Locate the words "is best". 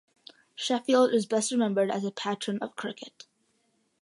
1.13-1.51